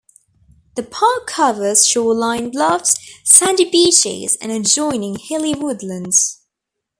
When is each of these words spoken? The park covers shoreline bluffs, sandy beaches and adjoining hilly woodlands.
The 0.73 0.81
park 0.81 1.27
covers 1.27 1.85
shoreline 1.85 2.49
bluffs, 2.49 2.95
sandy 3.23 3.69
beaches 3.69 4.35
and 4.41 4.51
adjoining 4.51 5.17
hilly 5.19 5.53
woodlands. 5.53 6.41